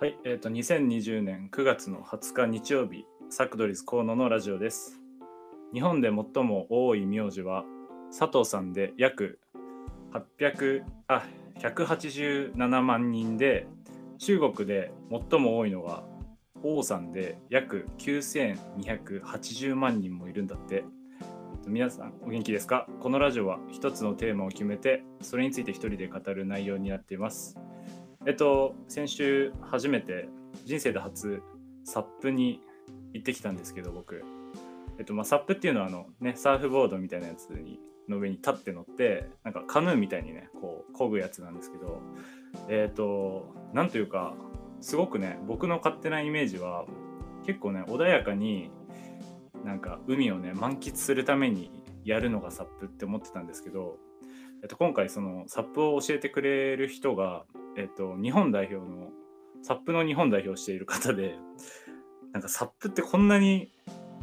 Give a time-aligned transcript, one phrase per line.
[0.00, 4.98] はい、えっ、と、2020年9月の20日日曜日、サクドリス河野のラジオです。
[5.74, 7.66] 日本で最も多い名字は
[8.08, 9.38] 佐藤さんで約
[10.40, 11.26] 800あ
[11.58, 13.66] 187万人で、
[14.16, 16.02] 中国で最も多いのが
[16.62, 20.82] 王さんで約9280万人もいるんだって。
[21.66, 22.86] 皆さんお元気ですか？
[23.00, 27.58] このラジオは一つのテーマを決めてそれについて一人で語る内容になっています。
[28.26, 30.28] えっと、先週初めて
[30.64, 31.42] 人生で初
[31.84, 32.60] サップに
[33.12, 34.22] 行ってきたんですけど僕、
[34.98, 42.00] えっとまあ、サップっていうのはあの、ね、サーフボードみたいなやつにの上に立って乗ってなんかカヌーみたいにねこう漕ぐやつなんですけど
[42.68, 44.34] えっとなんというか
[44.80, 46.86] すごくね僕の勝手なイメージは
[47.46, 48.70] 結構ね穏やかに
[49.64, 51.70] なんか海をね満喫するために
[52.04, 53.96] やるのがサップって思ってたんですけど、
[54.62, 57.44] えっと、今回そのサップを教えてくれる人が、
[57.76, 59.10] えっと、日本代表の
[59.62, 61.36] サップの日本代表している方で
[62.32, 63.72] なんかサップってこんなに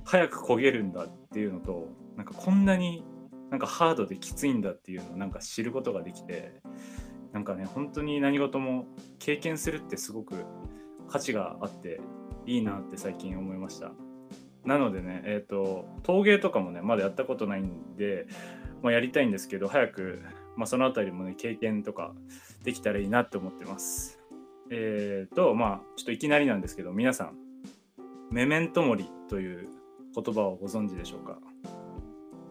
[0.04, 3.06] 早く焦げるんだっていうのとなんかこんなに
[3.50, 6.62] なんかハードできついんだっていうのをなんか知ることができて
[7.34, 8.88] なんかね本当に何事も
[9.20, 10.36] 経験するってすごく
[11.08, 12.02] 価値があって
[12.46, 13.92] いいなって最近思いました。
[14.68, 18.28] なのでね、えっ、と、陶芸とかもね、まだやったことないんで、
[18.82, 20.22] まあ、やりたいんですけど、早く、
[20.58, 22.14] まあ、そのあたりもね、経験とか
[22.64, 24.20] できたらいいなって思ってます。
[24.70, 27.38] えっ、と、まあ、ちょっといきなりなんですけど、皆さん、
[28.32, 29.70] メメントモリという
[30.14, 31.40] 言葉をご存知でしょうか？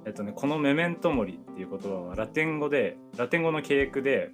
[0.07, 4.31] えっとね、このメメントモリっていう言葉はラテン語で、ラテン語の契約で、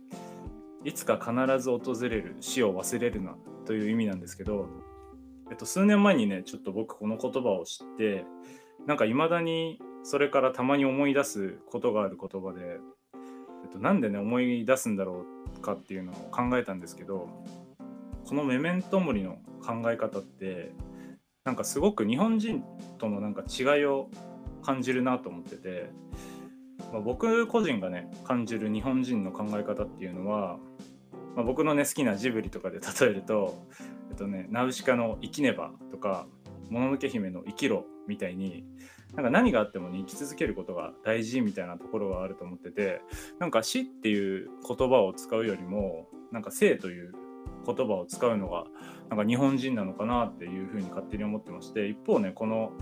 [0.85, 4.69] いつか必ず訪れる死を忘れるなという意味なんですけど、
[5.49, 8.25] えっと、数年前にねちょっと僕この言葉を知って
[8.87, 12.81] なんかいまだにそれからたまに思い出すことがある言葉で、
[13.73, 15.25] と、なんでね思い出すんだろ
[15.57, 17.29] うかっていうのを考えたんですけど
[18.27, 20.73] このメメントモリの考え方って
[21.45, 22.63] なんかすごく日本人
[22.99, 24.09] とのなんか違いを
[24.63, 25.91] 感じるなと思ってて、
[26.93, 30.59] まあ、僕個人がね感じる日本人の考え方っていうのは、
[31.35, 33.67] まあ、僕のね好きなジブリとかで例えると
[34.13, 36.27] えっとね、ナウシカの生きねばとか、
[36.69, 38.63] もののけ姫の生きろみたいに、
[39.15, 43.03] なんか何があっても、ね、生き続けることが大事みたいなところがあると思ってて、
[43.39, 47.13] なんか死っていう言葉を使うよりも、なんか生という
[47.67, 48.65] 言葉を使うのが、
[49.11, 52.73] なんか日本人なのかなっていうふうに勝手に思ってまして、一方ね、この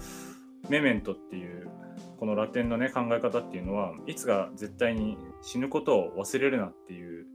[0.68, 1.68] メメントっていう、
[2.18, 7.26] このラテンのね、考え方っていうのは、いつか絶対に死ぬことを忘れるなっていう、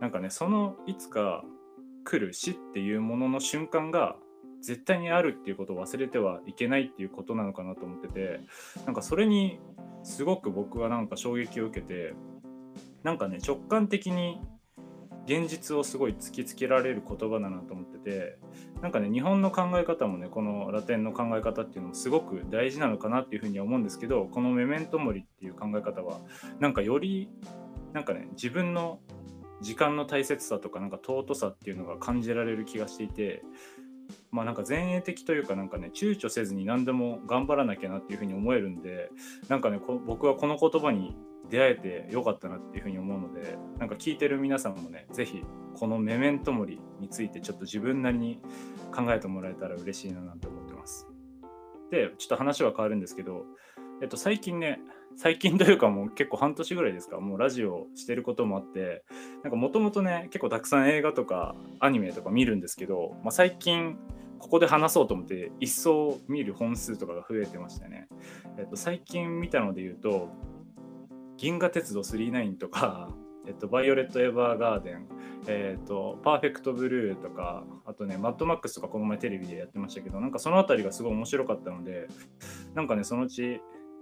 [0.00, 1.44] なんかね、そのいつか
[2.04, 4.16] 来る死っていうものの瞬間が
[4.62, 8.40] 絶対にあるっていうことを忘れてはいけないっていうことなのかなと思ってて
[8.86, 9.58] なんかそれに
[10.04, 12.14] すごく僕はなんか衝撃を受けて
[13.02, 14.40] なんかね直感的に
[15.26, 18.38] 現実をすごい突きつけられる言葉だなと思ってて
[18.80, 26.20] なんかね日本の考え方もねこのラテンの考え方っていうのもすごく大事なのかなっていうふうには思うんですけどこのメメントモリっていう考え方は
[26.58, 27.28] なんかより
[27.92, 28.98] なんかね自分の
[29.60, 33.44] 時間の大切さとかなんか尊さっていうのが感じられる気がしていて
[34.32, 39.10] まあなんか前衛的というかなんかね躊躇せずに何でも頑張らなきゃなっていうふうに思えるんで
[39.48, 41.14] なんかね僕はこの言葉に
[41.50, 45.44] 出会えてよかったなっていうふうに思うのでなんか聞いてる皆さんもね是非
[45.74, 48.40] このメメントモリについてちょっと自分なりに
[48.94, 51.06] 考えてもらえたら嬉しいななんて思ってます。
[51.90, 53.44] でちょっと話は変わるんですけど
[54.00, 54.80] えっと最近ね
[55.16, 59.04] 最近というかもう結構半年ぐらいですかもうラジオしてることもあって
[59.42, 63.98] なんかもともとね結構たくさん映画とかアニメとか見るんですけど、まあ、最近
[64.42, 68.08] ここで話そうと思って一層見る本数とかが増えてましたね。
[68.58, 70.30] えっと、最近見たので言うと
[71.38, 73.14] 「銀河鉄道999」とか
[73.46, 75.06] 「えっと、バイオレット・エヴァーガーデン」
[75.46, 82.08] えっと「パーフェクト・ブルー」とかあとね「マッドマックス」とかこの前テレビでやってましたけどなんかその辺りがすごい面白かったので
[82.74, 83.60] なんかねそのうち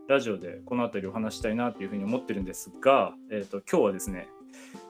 [0.09, 4.27] ラジオでこの辺りを話したいなっていうふうに思ってるんですが、えーと、今日はですね、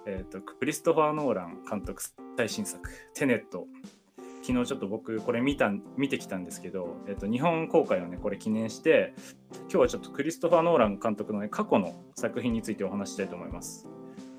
[0.06, 2.02] えーと、クリストファー・ノーラン監督
[2.38, 3.66] 最新作「テネット」
[4.42, 9.14] 昨日ちょっと僕これ見た見てきたんですけど、えーと、と日本公開をねこれ記念して
[9.52, 13.88] 今日はちょっとクリストファー・ノーラン監督の、ね、過去の作品についてお話したいと思います。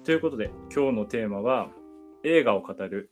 [0.04, 1.70] ということで今日のテーマは
[2.24, 3.10] 映画を語る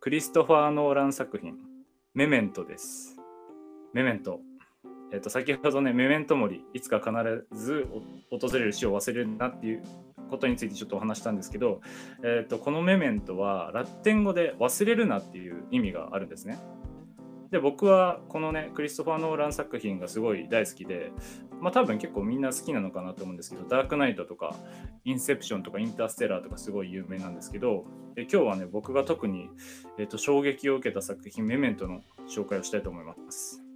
[0.00, 1.54] クリストファー・ノーラン作品
[2.14, 3.16] 「メメント」です。
[3.92, 4.40] メメント
[5.12, 7.12] えっと、先ほどね、メメントモリ、いつか必
[7.52, 7.88] ず
[8.30, 9.82] 訪れる死を忘れるなっていう
[10.30, 11.80] ことについてちょっとお話したんですけど、
[12.24, 16.58] えっと、このメメントはラテン語で忘れるなっていう意味があるんですね。
[17.50, 21.10] で、僕はこのね、クリストファー・ノーラン作品がすごい大好きで、
[21.60, 24.54] まあ多分結構みんな好きなのかなと思うんですけど、ダークナイトとか、
[25.04, 27.84] インセプションとかインターステラーとかすごい有名なんですけど、
[28.16, 29.48] え今日はね、僕が特に、
[29.98, 33.69] えーと、衝撃を受けた作品、メメントの紹介をしたいと思います。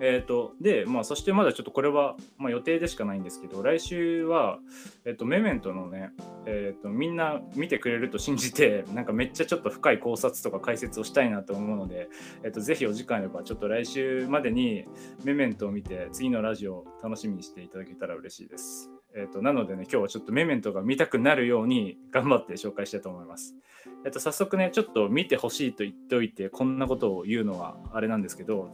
[0.00, 4.58] え、ー、と、で、まあ、そしてまだちょっとこれは、まあ、予定でしかないんですけど、来週は、
[5.04, 6.10] え、ー、と、メメントのね、
[6.46, 12.08] え、ー、と、みんな見てくれると信じて、 なんかめっちゃちょっと深い考察とか解説をしたいなと思うので、
[12.44, 14.84] えっ、と、ぜひお時間あれば、ちょっと来週までに
[15.24, 18.90] メメントを見て、次のラジオを楽しみにしていただけたら嬉しいです。
[19.14, 23.56] えっ、と、なのでね、今日はちょっとメメントが見たくなるように頑張って紹介したいと思います。
[24.04, 28.70] えっ、と、早速ね、ちょっと見てほしいと言っておいて、こんなことを言うのはあれなんですけど、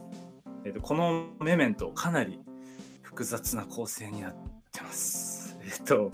[0.65, 2.39] えーと、このメメントかなり
[3.01, 4.35] 複雑な構成になっ
[4.71, 5.57] てます。
[5.61, 6.11] えっ、ー、と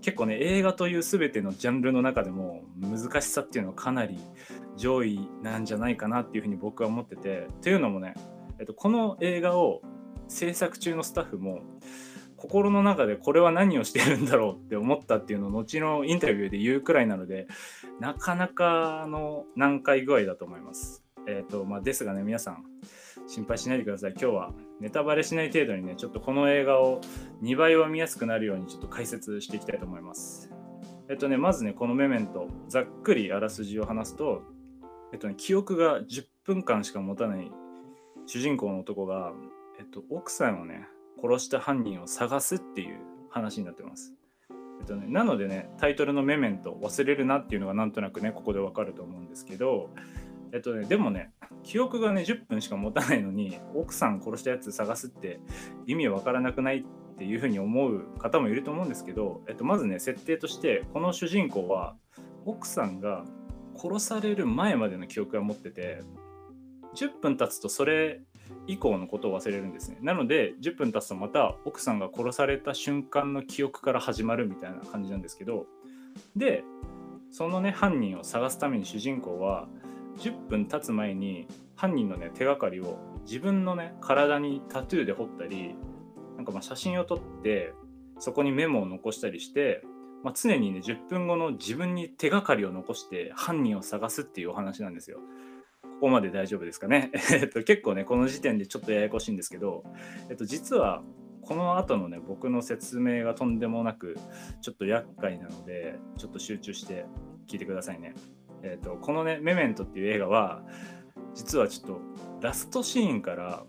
[0.00, 4.18] 結構ね映画という全てのジャンルの中でも難しさっていうのはかなり
[4.76, 8.14] 上位なんじゃないかなっていうふうに僕は思っててというのもね、
[8.58, 9.80] えーと、この映画を
[10.28, 11.60] 制作中のスタッフも
[12.36, 17.46] 心の中でこれは何をしてるんだろうって思ったっていうのを後のインタビューで言うくらいなので
[18.00, 21.04] なかなかの難解具合だと思います。
[21.28, 22.64] えーとまあ、ですがね皆さん
[23.26, 24.10] 心配しないでください。
[24.12, 27.00] 今日はネタバレしない程度にね、ちょっとこの映画を
[27.42, 30.50] 2倍は見やすくなるようにちょっと解説していきたいと思います。
[31.08, 34.42] えっとね、まずね、このメメント、ざっくりあらすじを話すと、
[35.12, 37.50] えっとね、記憶が10分間しか持たない
[38.26, 39.32] 主人公の男が、
[39.78, 40.86] えっと、奥さんをね、
[41.20, 42.98] 殺した犯人を探すっていう
[43.30, 44.14] 話になってます。
[44.80, 49.90] えっとね、なのでね、タイトルのメメント、忘れるなっていうのがなんとなくね、ここでわかると思うんですけど、
[50.52, 51.32] えっとね、でもね、
[51.62, 55.40] 記憶がね、10分しか持たないのに、奥さん殺したやつ探すって
[55.86, 56.84] 意味わからなくないっ
[57.18, 61.96] ていうふうに思う方もいると思うんですけど、えっと、まずね、設定として、この主人公は、
[62.44, 63.24] 奥さんが
[63.76, 66.02] 殺される前までの記憶が持ってて、
[66.94, 68.20] 10分経つとそれ
[68.66, 69.98] 以降のことを忘れるんですね。
[70.02, 75.66] なので、10分経つとまた奥さんが殺された瞬間の記憶から始まるみたいな感じなんですけど、
[76.36, 76.64] で、
[77.30, 79.68] そのね、犯人を探すために主人公は、
[80.18, 85.74] 10分経つ前に犯人のね手がかりを自分のね体にタトゥーで彫ったり
[86.36, 87.72] なんかまあ写真を撮って
[88.18, 89.82] そこにメモを残したりして、
[90.22, 95.18] まあ、常にね10分後の自分に手がかりを残して犯人を探すっていうお話なんですよ。
[95.82, 97.12] ここまで大丈夫ですかね？
[97.32, 99.84] えっと結構ねこの時点でちょっとややこしいんですけど、
[100.30, 101.02] えっと、実は
[101.42, 104.16] この後のね僕の説明がとんでもなく
[104.60, 107.06] ちょっと厄介なのでちょっと集中して
[107.48, 108.14] 聞いてくださいね。
[108.62, 110.62] えーと、このね「メメント」っていう映画は
[111.34, 112.00] 実はちょっと
[112.40, 113.64] ラストシーンから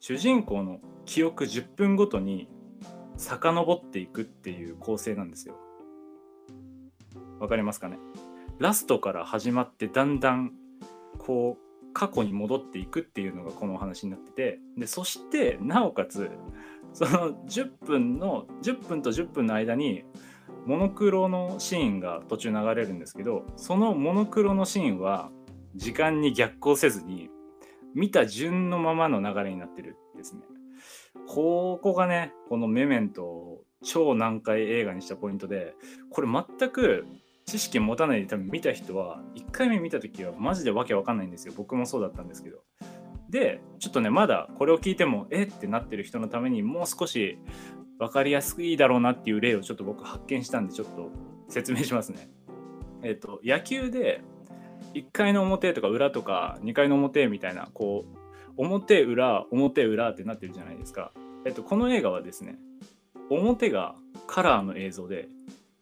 [0.00, 2.48] 主人公の記憶10分ごとに
[3.16, 5.56] 遡っていくっていう構成なんですよ。
[7.38, 7.98] わかりますかね？
[8.58, 10.52] ラストから始まってだんだん
[11.18, 16.30] こう過去に戻っていくっていうのがこのお話になっててでそしてなおかつ
[16.92, 20.04] その10分の10分と10分の間に
[20.66, 25.30] モノクロのシーンが途中流れるんですけどそのモノクロのシーンは
[25.76, 27.28] 時間に逆行せずに
[27.94, 30.42] 見た順のままの流れになってるんですね。
[31.28, 35.74] ここがねこのメメントを超難解映画にしたポイントで
[36.10, 37.06] これ全く
[37.46, 42.58] 知識持たないで多分見た人は1回目見た時はマジでわけわかんないんですよ僕もそうだったんですけど
[43.34, 47.36] でちょっとねまだこれを聞いてもえってなってる人のためにもう少し
[47.98, 51.10] 分かりやすいだろうなっていう例をちょっと僕発見したんでちょっと
[51.48, 52.28] 説明しますね。
[53.02, 54.22] えっ、と野球で
[54.94, 58.18] 1回の表とか裏とか2回の表みたいなこう
[58.56, 61.10] 表裏表裏ってなってるじゃないですか。
[61.44, 62.56] えっ、とこの映画はですね
[63.30, 63.96] 表が
[64.28, 65.28] カラーの映像で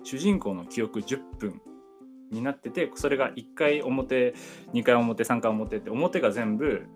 [0.05, 1.61] 主人公の記憶10分
[2.33, 4.35] になっててそれが1回表
[4.73, 6.87] 2回表3回表って表が全部、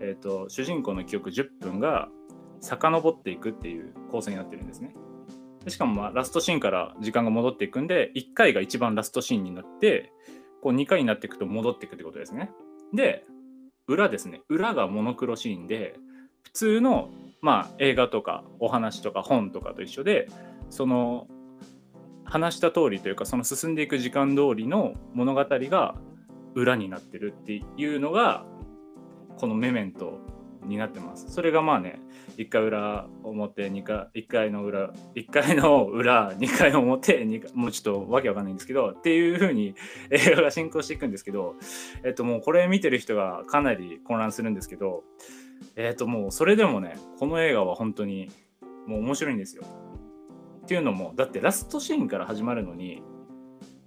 [0.00, 2.08] えーと主人公の記憶10分が
[2.60, 4.94] 遡っていくっていう構成になってるんですね。
[5.64, 10.12] でしかもまあラストシーンから時間が戻っていくんで1回が一番ラストシーンになって
[10.62, 12.50] こう2回になっていくと戻っていくってことですね。
[12.92, 13.24] で
[13.86, 15.96] 裏ですね裏がモノクロシーンで
[16.42, 17.10] 普通の
[17.40, 20.28] まあ映画とかお話とか本とかと一緒で
[20.70, 21.26] その
[22.24, 25.94] 話した通りというかその進んでいく時間通りの物語が
[26.54, 28.46] 裏になってるっていうのが
[29.36, 30.20] このメメント
[30.66, 31.30] になってます。
[31.30, 32.00] それがまあね、
[32.38, 39.74] 1回裏表、2回、1回の裏、1回の裏、 2回表、2回もうちょっとわけわかんないんですけど、っていう風に
[40.10, 41.56] 映画が進行していくんですけど、
[42.02, 45.04] えっともうこれ見てる人がかなり混乱するんですけど、
[45.76, 48.30] えっともうそれでもね、この映画は本当に
[48.86, 49.64] もう面白いんですよ。
[50.62, 53.02] っていうのも、だってラストシーンから始まるのに、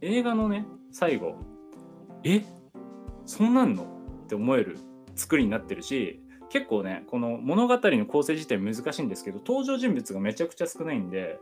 [0.01, 1.35] 映画のね、最後、
[2.23, 2.43] え？
[3.25, 3.83] そうなんの？
[4.25, 4.77] って思える
[5.17, 11.39] 作りになってるし結構ねこの物語の構成自体難しいんですけど登場人物がめちゃくちゃ少ないんで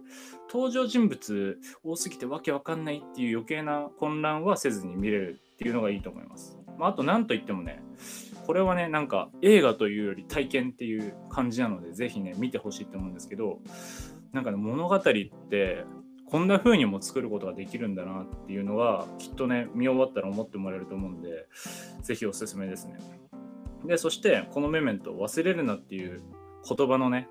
[0.51, 6.57] 登場人物多すぎてわけわかんないっていう余計な混乱はせずに見れるっていうのがいいと思います。
[6.77, 7.81] まあ、あと何といってもね
[8.45, 13.59] これはねなんか映画というより体験っていう感じなので是非ね見てほしいと思うんですけど
[14.33, 15.85] なんかね物語って
[16.25, 21.47] こんな風にも作ることができるんだなっていうのはきっとね見終わったら思ってもらえると思うんで
[22.01, 22.97] 是非おすすめですね。
[23.87, 26.21] でそしてこのメメント忘れるなっていう
[26.67, 27.27] 言葉のね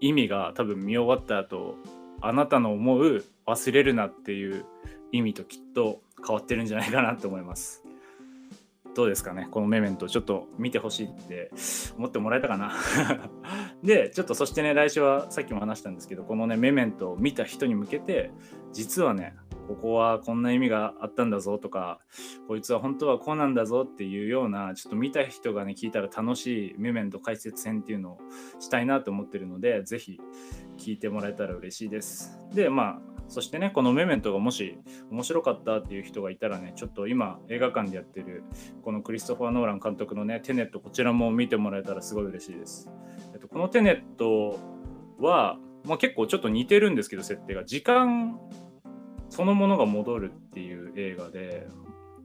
[0.00, 1.76] 意味が多分見終わった後
[2.20, 4.64] あなたの思う忘れるなっていう
[5.12, 7.84] 意味ときっと変わってるんじゃないかなと思います。
[8.94, 11.50] どうですかねこのメメントちょっと見てほしいって
[11.98, 12.72] 思ってもらえたかな？
[13.82, 18.30] でちょっとそしてね来週はさっきも話したんですけどこのねメメントを見た人に向けて
[18.72, 19.34] 実はね
[19.66, 22.00] ここはこんな意味があったんだぞとか
[22.48, 28.18] こいつは本当はこうなんだぞっていうようなちょっと見た人がね聞いたら楽しいメメント解説戦っていうのを
[28.60, 30.20] したいなと思ってるので是非
[30.78, 32.38] 聞いてもらえたら嬉しいです。
[32.52, 34.78] でまあそしてね、このメメントがもし
[35.10, 38.44] 面白かったっていう人がいたらね、ちょっと今映画館でやってる
[38.82, 42.90] このクリストファー・ノーラン監督のね、テネット、こちらも見てもらえたらすごい嬉しいです。
[43.32, 44.58] えっと、このテネット
[45.18, 47.64] は、まあ、結構ちょっと似てるんですけど、設定が。
[47.64, 48.38] 時間
[49.28, 51.66] そのものが戻るっていう映画で、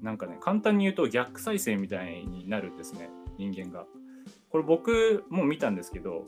[0.01, 3.85] なんかね、簡単に言うと逆再生みたいになるんですね、人間が。
[4.49, 6.25] これ僕も見たんですけど、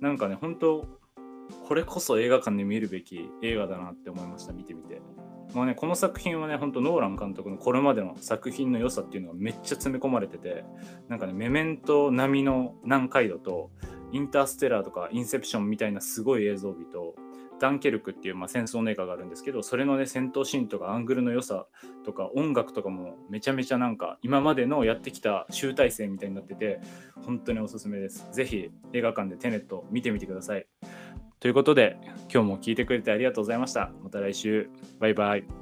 [0.00, 0.86] なんかね、本当
[1.66, 5.00] これこそ映画館で見るべき映画だなって思いました見てみて。
[5.54, 10.64] まあね、この作品はね、ほんとノーラン監督のこれまでの作品の良さっていうのがめっちゃ詰め込まれてて、
[11.08, 13.70] なんかね、メメント並みの難解度と、
[14.12, 17.14] インターステラーとかインセプションみたいなすごい映像美と、
[17.62, 21.68] ダンケルクっていう、まあ、戦争の映画があるんですけど、それのね、戦闘シーンとかアングルの良さ
[22.04, 26.80] とか音楽とかもめちゃめちゃなんか今までのやってきた集大成みたいになってて、
[27.24, 28.28] 本当におすすめです。
[28.32, 30.66] ぜひ映画館でテネット見てみてください。
[31.38, 31.98] ということで、
[32.32, 33.92] 今日も聞いてくれてありがとうございました。
[34.02, 34.68] また来週。
[34.98, 35.61] バイバイ。